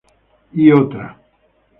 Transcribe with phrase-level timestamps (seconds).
[0.53, 1.15] Y otra.